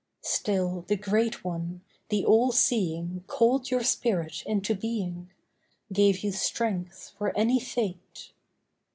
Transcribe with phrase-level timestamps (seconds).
[0.25, 5.29] Still the Great One, the All Seeing Called your spirit into being—
[5.93, 8.31] Gave you strength for any fate.